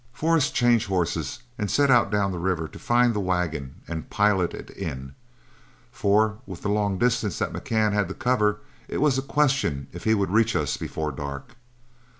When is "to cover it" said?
8.07-8.97